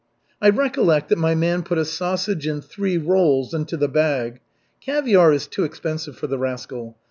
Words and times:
I 0.41 0.49
recollect 0.49 1.09
that 1.09 1.19
my 1.19 1.35
man 1.35 1.61
put 1.61 1.77
a 1.77 1.85
sausage 1.85 2.47
and 2.47 2.65
three 2.65 2.97
rolls 2.97 3.53
into 3.53 3.77
the 3.77 3.87
bag. 3.87 4.39
Caviar 4.83 5.31
is 5.31 5.45
too 5.45 5.63
expensive 5.63 6.17
for 6.17 6.25
the 6.25 6.39
rascal. 6.39 6.97